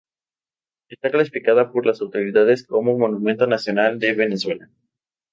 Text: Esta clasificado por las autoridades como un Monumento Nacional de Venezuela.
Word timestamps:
Esta 0.89 1.11
clasificado 1.11 1.71
por 1.71 1.85
las 1.85 2.01
autoridades 2.01 2.65
como 2.65 2.91
un 2.91 3.01
Monumento 3.01 3.45
Nacional 3.45 3.99
de 3.99 4.13
Venezuela. 4.15 4.67